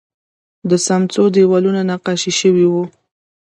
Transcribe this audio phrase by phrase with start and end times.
[0.69, 2.83] د سمڅو دیوالونه نقاشي شوي وو